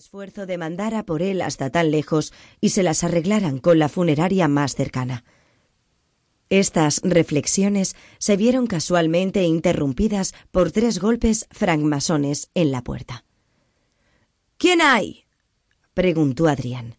esfuerzo 0.00 0.46
demandara 0.46 1.04
por 1.04 1.20
él 1.20 1.42
hasta 1.42 1.68
tan 1.68 1.90
lejos 1.90 2.32
y 2.58 2.70
se 2.70 2.82
las 2.82 3.04
arreglaran 3.04 3.58
con 3.58 3.78
la 3.78 3.90
funeraria 3.90 4.48
más 4.48 4.74
cercana. 4.74 5.24
Estas 6.48 7.02
reflexiones 7.04 7.96
se 8.16 8.38
vieron 8.38 8.66
casualmente 8.66 9.42
interrumpidas 9.42 10.32
por 10.52 10.72
tres 10.72 11.00
golpes 11.00 11.48
francmasones 11.50 12.48
en 12.54 12.72
la 12.72 12.82
puerta. 12.82 13.26
¿Quién 14.56 14.80
hay? 14.80 15.26
preguntó 15.92 16.48
Adrián. 16.48 16.96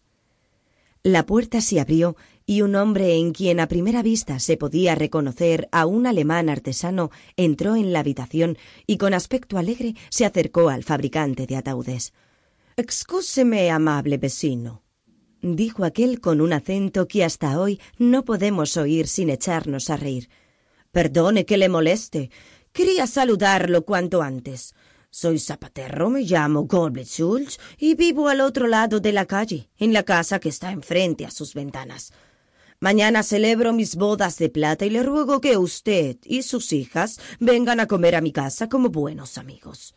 La 1.02 1.26
puerta 1.26 1.60
se 1.60 1.80
abrió 1.80 2.14
y 2.46 2.62
un 2.62 2.76
hombre 2.76 3.16
en 3.16 3.32
quien 3.32 3.58
a 3.58 3.66
primera 3.66 4.04
vista 4.04 4.38
se 4.38 4.56
podía 4.56 4.94
reconocer 4.94 5.68
a 5.72 5.86
un 5.86 6.06
alemán 6.06 6.48
artesano 6.48 7.10
entró 7.36 7.74
en 7.74 7.92
la 7.92 7.98
habitación 7.98 8.58
y 8.86 8.98
con 8.98 9.12
aspecto 9.12 9.58
alegre 9.58 9.96
se 10.08 10.24
acercó 10.24 10.68
al 10.68 10.84
fabricante 10.84 11.48
de 11.48 11.56
ataúdes. 11.56 12.12
Excúseme, 12.76 13.70
amable 13.70 14.16
vecino, 14.16 14.82
dijo 15.42 15.84
aquel 15.84 16.20
con 16.20 16.40
un 16.40 16.54
acento 16.54 17.06
que 17.06 17.22
hasta 17.22 17.60
hoy 17.60 17.78
no 17.98 18.24
podemos 18.24 18.78
oír 18.78 19.08
sin 19.08 19.28
echarnos 19.28 19.90
a 19.90 19.98
reír. 19.98 20.30
Perdone 20.90 21.44
que 21.44 21.58
le 21.58 21.68
moleste. 21.68 22.30
Quería 22.72 23.06
saludarlo 23.06 23.84
cuanto 23.84 24.22
antes. 24.22 24.74
Soy 25.10 25.38
zapatero, 25.38 26.08
me 26.08 26.22
llamo 26.22 26.62
Goldblitz 26.62 27.10
Schulz 27.10 27.60
y 27.76 27.94
vivo 27.94 28.28
al 28.28 28.40
otro 28.40 28.66
lado 28.66 29.00
de 29.00 29.12
la 29.12 29.26
calle, 29.26 29.68
en 29.76 29.92
la 29.92 30.02
casa 30.02 30.38
que 30.40 30.48
está 30.48 30.70
enfrente 30.70 31.26
a 31.26 31.30
sus 31.30 31.52
ventanas. 31.52 32.14
Mañana 32.80 33.22
celebro 33.22 33.74
mis 33.74 33.96
bodas 33.96 34.38
de 34.38 34.48
plata 34.48 34.86
y 34.86 34.90
le 34.90 35.02
ruego 35.02 35.42
que 35.42 35.58
usted 35.58 36.16
y 36.24 36.42
sus 36.42 36.72
hijas 36.72 37.20
vengan 37.38 37.80
a 37.80 37.86
comer 37.86 38.16
a 38.16 38.22
mi 38.22 38.32
casa 38.32 38.70
como 38.70 38.88
buenos 38.88 39.36
amigos. 39.36 39.94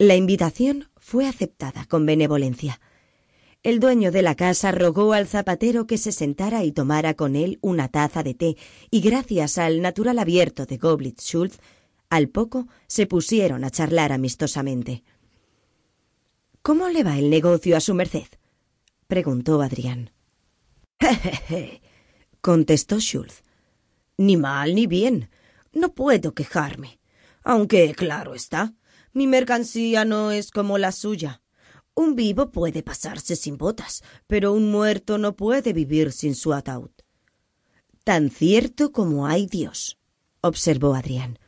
La 0.00 0.14
invitación 0.14 0.88
fue 0.96 1.26
aceptada 1.26 1.84
con 1.86 2.06
benevolencia. 2.06 2.80
El 3.64 3.80
dueño 3.80 4.12
de 4.12 4.22
la 4.22 4.36
casa 4.36 4.70
rogó 4.70 5.12
al 5.12 5.26
zapatero 5.26 5.88
que 5.88 5.98
se 5.98 6.12
sentara 6.12 6.62
y 6.62 6.70
tomara 6.70 7.14
con 7.14 7.34
él 7.34 7.58
una 7.62 7.88
taza 7.88 8.22
de 8.22 8.34
té, 8.34 8.56
y 8.92 9.00
gracias 9.00 9.58
al 9.58 9.82
natural 9.82 10.20
abierto 10.20 10.66
de 10.66 10.76
Goblitz 10.76 11.24
Schultz, 11.24 11.58
al 12.10 12.28
poco 12.28 12.68
se 12.86 13.08
pusieron 13.08 13.64
a 13.64 13.70
charlar 13.70 14.12
amistosamente. 14.12 15.02
¿Cómo 16.62 16.88
le 16.90 17.02
va 17.02 17.18
el 17.18 17.28
negocio 17.28 17.76
a 17.76 17.80
su 17.80 17.92
merced? 17.92 18.28
preguntó 19.08 19.62
Adrián. 19.62 20.12
Jejeje, 21.00 21.82
contestó 22.40 23.00
Schultz. 23.00 23.42
Ni 24.16 24.36
mal 24.36 24.76
ni 24.76 24.86
bien. 24.86 25.28
No 25.72 25.92
puedo 25.92 26.34
quejarme. 26.34 27.00
Aunque, 27.42 27.92
claro 27.96 28.36
está, 28.36 28.74
mi 29.12 29.26
mercancía 29.26 30.04
no 30.04 30.30
es 30.30 30.50
como 30.50 30.78
la 30.78 30.92
suya. 30.92 31.42
Un 31.94 32.14
vivo 32.14 32.50
puede 32.50 32.82
pasarse 32.82 33.34
sin 33.34 33.58
botas, 33.58 34.02
pero 34.26 34.52
un 34.52 34.70
muerto 34.70 35.18
no 35.18 35.34
puede 35.34 35.72
vivir 35.72 36.12
sin 36.12 36.34
su 36.34 36.52
ataúd. 36.52 36.90
Tan 38.04 38.30
cierto 38.30 38.92
como 38.92 39.26
hay 39.26 39.46
Dios, 39.46 39.98
observó 40.40 40.94
Adrián. 40.94 41.38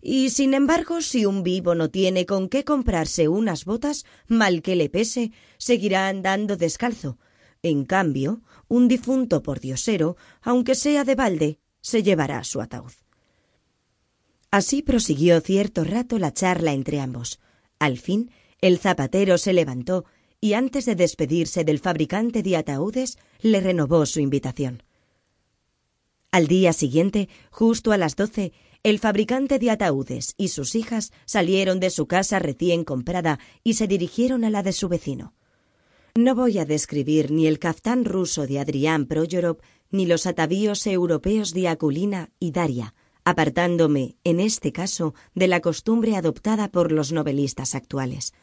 Y 0.00 0.30
sin 0.30 0.54
embargo, 0.54 1.00
si 1.00 1.26
un 1.26 1.42
vivo 1.42 1.74
no 1.74 1.90
tiene 1.90 2.26
con 2.26 2.48
qué 2.48 2.64
comprarse 2.64 3.28
unas 3.28 3.64
botas, 3.64 4.04
mal 4.26 4.62
que 4.62 4.74
le 4.74 4.88
pese, 4.88 5.30
seguirá 5.58 6.08
andando 6.08 6.56
descalzo. 6.56 7.18
En 7.62 7.84
cambio, 7.84 8.42
un 8.66 8.88
difunto 8.88 9.44
por 9.44 9.60
diosero, 9.60 10.16
aunque 10.40 10.74
sea 10.74 11.04
de 11.04 11.14
balde, 11.14 11.60
se 11.80 12.02
llevará 12.02 12.42
su 12.42 12.60
ataúd. 12.60 12.92
Así 14.52 14.82
prosiguió 14.82 15.40
cierto 15.40 15.82
rato 15.82 16.18
la 16.18 16.34
charla 16.34 16.74
entre 16.74 17.00
ambos. 17.00 17.40
Al 17.78 17.96
fin, 17.96 18.30
el 18.60 18.78
zapatero 18.78 19.38
se 19.38 19.54
levantó 19.54 20.04
y 20.42 20.52
antes 20.52 20.84
de 20.84 20.94
despedirse 20.94 21.64
del 21.64 21.78
fabricante 21.78 22.42
de 22.42 22.58
ataúdes, 22.58 23.16
le 23.40 23.60
renovó 23.60 24.04
su 24.04 24.20
invitación. 24.20 24.82
Al 26.30 26.48
día 26.48 26.74
siguiente, 26.74 27.30
justo 27.50 27.92
a 27.92 27.96
las 27.96 28.14
doce, 28.14 28.52
el 28.82 28.98
fabricante 28.98 29.58
de 29.58 29.70
ataúdes 29.70 30.34
y 30.36 30.48
sus 30.48 30.74
hijas 30.74 31.12
salieron 31.24 31.80
de 31.80 31.88
su 31.88 32.06
casa 32.06 32.38
recién 32.38 32.84
comprada 32.84 33.38
y 33.64 33.74
se 33.74 33.86
dirigieron 33.86 34.44
a 34.44 34.50
la 34.50 34.62
de 34.62 34.72
su 34.72 34.88
vecino. 34.90 35.32
No 36.14 36.34
voy 36.34 36.58
a 36.58 36.66
describir 36.66 37.30
ni 37.30 37.46
el 37.46 37.58
caftán 37.58 38.04
ruso 38.04 38.46
de 38.46 38.60
Adrián 38.60 39.06
Proyorov 39.06 39.58
ni 39.90 40.04
los 40.04 40.26
atavíos 40.26 40.86
europeos 40.86 41.54
de 41.54 41.68
Aculina 41.68 42.30
y 42.38 42.50
Daria, 42.50 42.94
apartándome, 43.24 44.16
en 44.24 44.40
este 44.40 44.72
caso, 44.72 45.14
de 45.34 45.48
la 45.48 45.60
costumbre 45.60 46.16
adoptada 46.16 46.68
por 46.68 46.92
los 46.92 47.12
novelistas 47.12 47.74
actuales. 47.74 48.34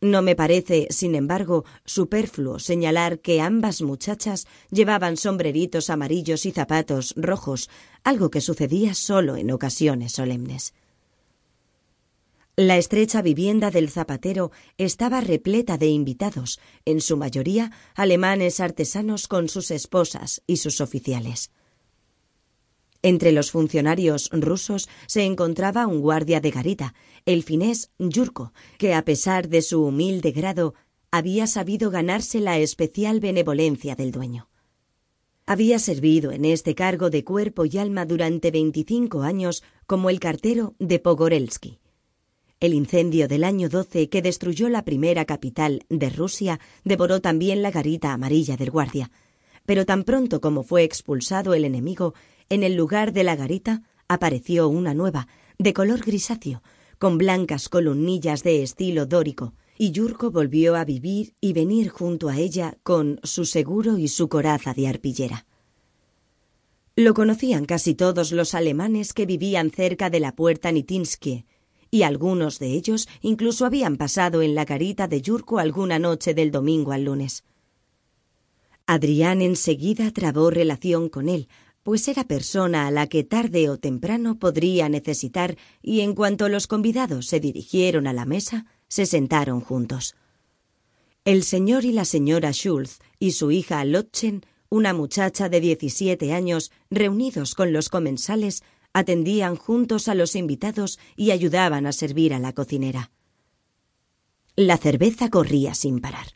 No 0.00 0.20
me 0.20 0.36
parece, 0.36 0.86
sin 0.90 1.14
embargo, 1.14 1.64
superfluo 1.84 2.58
señalar 2.58 3.20
que 3.20 3.40
ambas 3.40 3.80
muchachas 3.80 4.46
llevaban 4.70 5.16
sombreritos 5.16 5.88
amarillos 5.88 6.44
y 6.44 6.52
zapatos 6.52 7.14
rojos, 7.16 7.70
algo 8.02 8.30
que 8.30 8.42
sucedía 8.42 8.94
solo 8.94 9.36
en 9.36 9.50
ocasiones 9.50 10.12
solemnes. 10.12 10.74
La 12.56 12.76
estrecha 12.76 13.20
vivienda 13.20 13.70
del 13.70 13.90
zapatero 13.90 14.52
estaba 14.78 15.20
repleta 15.20 15.76
de 15.76 15.88
invitados, 15.88 16.60
en 16.84 17.00
su 17.00 17.16
mayoría 17.16 17.72
alemanes 17.94 18.60
artesanos 18.60 19.26
con 19.26 19.48
sus 19.48 19.70
esposas 19.70 20.42
y 20.46 20.58
sus 20.58 20.80
oficiales. 20.80 21.50
Entre 23.04 23.32
los 23.32 23.50
funcionarios 23.50 24.30
rusos 24.32 24.88
se 25.06 25.24
encontraba 25.24 25.86
un 25.86 26.00
guardia 26.00 26.40
de 26.40 26.50
garita, 26.50 26.94
el 27.26 27.42
finés 27.42 27.90
Yurko, 27.98 28.54
que 28.78 28.94
a 28.94 29.04
pesar 29.04 29.50
de 29.50 29.60
su 29.60 29.84
humilde 29.84 30.32
grado 30.32 30.72
había 31.10 31.46
sabido 31.46 31.90
ganarse 31.90 32.40
la 32.40 32.56
especial 32.56 33.20
benevolencia 33.20 33.94
del 33.94 34.10
dueño. 34.10 34.48
Había 35.44 35.78
servido 35.80 36.32
en 36.32 36.46
este 36.46 36.74
cargo 36.74 37.10
de 37.10 37.24
cuerpo 37.24 37.66
y 37.66 37.76
alma 37.76 38.06
durante 38.06 38.50
veinticinco 38.50 39.20
años 39.20 39.62
como 39.86 40.08
el 40.08 40.18
cartero 40.18 40.74
de 40.78 40.98
Pogorelsky. 40.98 41.80
El 42.58 42.72
incendio 42.72 43.28
del 43.28 43.44
año 43.44 43.68
12 43.68 44.08
que 44.08 44.22
destruyó 44.22 44.70
la 44.70 44.82
primera 44.82 45.26
capital 45.26 45.84
de 45.90 46.08
Rusia 46.08 46.58
devoró 46.84 47.20
también 47.20 47.60
la 47.60 47.70
garita 47.70 48.14
amarilla 48.14 48.56
del 48.56 48.70
guardia, 48.70 49.10
pero 49.66 49.84
tan 49.84 50.04
pronto 50.04 50.40
como 50.40 50.62
fue 50.62 50.84
expulsado 50.84 51.52
el 51.52 51.66
enemigo, 51.66 52.14
en 52.48 52.62
el 52.62 52.74
lugar 52.74 53.12
de 53.12 53.24
la 53.24 53.36
garita 53.36 53.82
apareció 54.08 54.68
una 54.68 54.94
nueva, 54.94 55.28
de 55.58 55.72
color 55.72 56.00
grisáceo, 56.00 56.62
con 56.98 57.18
blancas 57.18 57.68
columnillas 57.68 58.42
de 58.42 58.62
estilo 58.62 59.06
dórico, 59.06 59.54
y 59.76 59.90
Yurko 59.90 60.30
volvió 60.30 60.76
a 60.76 60.84
vivir 60.84 61.34
y 61.40 61.52
venir 61.52 61.88
junto 61.88 62.28
a 62.28 62.38
ella 62.38 62.78
con 62.82 63.18
su 63.22 63.44
seguro 63.44 63.98
y 63.98 64.08
su 64.08 64.28
coraza 64.28 64.72
de 64.74 64.88
arpillera. 64.88 65.46
Lo 66.96 67.12
conocían 67.12 67.64
casi 67.64 67.94
todos 67.94 68.30
los 68.30 68.54
alemanes 68.54 69.12
que 69.12 69.26
vivían 69.26 69.70
cerca 69.70 70.10
de 70.10 70.20
la 70.20 70.36
puerta 70.36 70.70
Nitinsky, 70.70 71.44
y 71.90 72.02
algunos 72.02 72.58
de 72.58 72.68
ellos 72.72 73.08
incluso 73.20 73.66
habían 73.66 73.96
pasado 73.96 74.42
en 74.42 74.54
la 74.54 74.64
garita 74.64 75.08
de 75.08 75.20
Yurko 75.20 75.58
alguna 75.58 75.98
noche 75.98 76.34
del 76.34 76.50
domingo 76.50 76.92
al 76.92 77.04
lunes. 77.04 77.44
Adrián 78.86 79.42
enseguida 79.42 80.10
trabó 80.10 80.50
relación 80.50 81.08
con 81.08 81.28
él, 81.28 81.48
pues 81.84 82.08
era 82.08 82.24
persona 82.24 82.88
a 82.88 82.90
la 82.90 83.06
que 83.06 83.22
tarde 83.22 83.68
o 83.68 83.78
temprano 83.78 84.38
podría 84.38 84.88
necesitar, 84.88 85.56
y 85.82 86.00
en 86.00 86.14
cuanto 86.14 86.48
los 86.48 86.66
convidados 86.66 87.26
se 87.26 87.38
dirigieron 87.38 88.06
a 88.06 88.12
la 88.12 88.24
mesa, 88.24 88.66
se 88.88 89.06
sentaron 89.06 89.60
juntos. 89.60 90.16
El 91.24 91.44
señor 91.44 91.84
y 91.84 91.92
la 91.92 92.04
señora 92.04 92.52
Schulz 92.52 92.98
y 93.18 93.32
su 93.32 93.50
hija 93.50 93.84
Lotchen, 93.84 94.44
una 94.70 94.92
muchacha 94.94 95.48
de 95.48 95.60
diecisiete 95.60 96.32
años, 96.32 96.72
reunidos 96.90 97.54
con 97.54 97.72
los 97.72 97.90
comensales, 97.90 98.64
atendían 98.94 99.54
juntos 99.54 100.08
a 100.08 100.14
los 100.14 100.36
invitados 100.36 100.98
y 101.16 101.32
ayudaban 101.32 101.86
a 101.86 101.92
servir 101.92 102.32
a 102.32 102.38
la 102.38 102.52
cocinera. 102.54 103.10
La 104.56 104.78
cerveza 104.78 105.28
corría 105.28 105.74
sin 105.74 106.00
parar. 106.00 106.28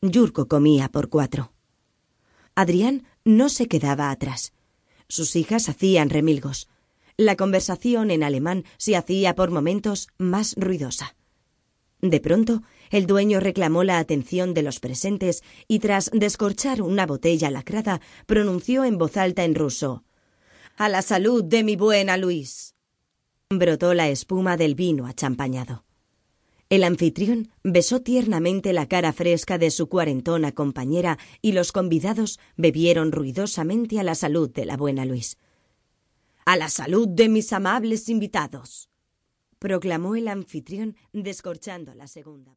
Yurko 0.00 0.48
comía 0.48 0.88
por 0.88 1.08
cuatro. 1.08 1.52
Adrián 2.54 3.04
no 3.24 3.50
se 3.50 3.68
quedaba 3.68 4.10
atrás. 4.10 4.54
Sus 5.08 5.36
hijas 5.36 5.68
hacían 5.68 6.10
remilgos. 6.10 6.68
La 7.16 7.36
conversación 7.36 8.10
en 8.10 8.22
alemán 8.22 8.64
se 8.76 8.96
hacía 8.96 9.34
por 9.34 9.50
momentos 9.50 10.08
más 10.18 10.54
ruidosa. 10.56 11.16
De 12.02 12.20
pronto, 12.20 12.62
el 12.90 13.06
dueño 13.06 13.40
reclamó 13.40 13.82
la 13.82 13.98
atención 13.98 14.52
de 14.52 14.62
los 14.62 14.80
presentes 14.80 15.42
y 15.66 15.78
tras 15.78 16.10
descorchar 16.12 16.82
una 16.82 17.06
botella 17.06 17.50
lacrada, 17.50 18.00
pronunció 18.26 18.84
en 18.84 18.98
voz 18.98 19.16
alta 19.16 19.44
en 19.44 19.54
ruso 19.54 20.04
A 20.76 20.88
la 20.90 21.00
salud 21.00 21.42
de 21.42 21.64
mi 21.64 21.76
buena 21.76 22.18
Luis. 22.18 22.74
Brotó 23.48 23.94
la 23.94 24.08
espuma 24.08 24.56
del 24.56 24.74
vino 24.74 25.06
achampañado. 25.06 25.85
El 26.68 26.82
anfitrión 26.82 27.48
besó 27.62 28.02
tiernamente 28.02 28.72
la 28.72 28.88
cara 28.88 29.12
fresca 29.12 29.56
de 29.56 29.70
su 29.70 29.88
cuarentona 29.88 30.50
compañera 30.50 31.16
y 31.40 31.52
los 31.52 31.70
convidados 31.70 32.40
bebieron 32.56 33.12
ruidosamente 33.12 34.00
a 34.00 34.02
la 34.02 34.16
salud 34.16 34.50
de 34.50 34.66
la 34.66 34.76
buena 34.76 35.04
Luis. 35.04 35.38
A 36.44 36.56
la 36.56 36.68
salud 36.68 37.06
de 37.06 37.28
mis 37.28 37.52
amables 37.52 38.08
invitados, 38.08 38.90
proclamó 39.60 40.16
el 40.16 40.26
anfitrión 40.26 40.96
descorchando 41.12 41.94
la 41.94 42.08
segunda. 42.08 42.52